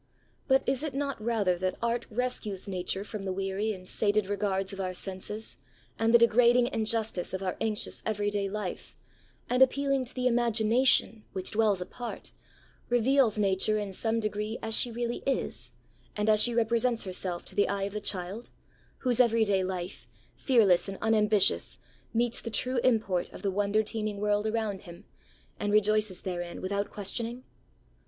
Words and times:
But 0.47 0.63
is 0.67 0.81
it 0.81 0.95
not 0.95 1.23
rather 1.23 1.59
that 1.59 1.77
art 1.79 2.07
rescues 2.09 2.67
nature 2.67 3.03
from 3.03 3.21
the 3.23 3.31
weary 3.31 3.71
and 3.71 3.87
sated 3.87 4.25
regards 4.25 4.73
of 4.73 4.79
our 4.81 4.95
senses, 4.95 5.57
and 5.99 6.11
the 6.11 6.17
degrading 6.17 6.69
injustice 6.73 7.35
of 7.35 7.43
our 7.43 7.55
anxious 7.61 8.01
everyday 8.03 8.49
life, 8.49 8.95
and, 9.47 9.61
appealing 9.61 10.05
to 10.05 10.15
the 10.15 10.25
imagination, 10.25 11.23
which 11.33 11.51
dwells 11.51 11.81
apart, 11.81 12.31
reveals 12.89 13.37
Nature 13.37 13.77
in 13.77 13.93
some 13.93 14.19
degree 14.19 14.57
as 14.63 14.73
she 14.73 14.89
really 14.89 15.21
is, 15.27 15.71
and 16.15 16.29
as 16.29 16.41
she 16.41 16.55
represents 16.55 17.03
herself 17.03 17.45
to 17.45 17.53
the 17.53 17.69
eye 17.69 17.83
of 17.83 17.93
the 17.93 18.01
child, 18.01 18.49
whose 18.97 19.19
every 19.19 19.43
day 19.43 19.63
life, 19.63 20.07
fearless 20.35 20.87
and 20.89 20.97
unambitious, 20.99 21.77
meets 22.11 22.41
the 22.41 22.49
true 22.49 22.79
import 22.83 23.31
of 23.31 23.43
the 23.43 23.51
wonder 23.51 23.83
teeming 23.83 24.17
world 24.17 24.47
around 24.47 24.81
him, 24.81 25.05
and 25.59 25.71
rejoices 25.71 26.23
therein 26.23 26.59
without 26.59 26.89
questioning? 26.89 27.43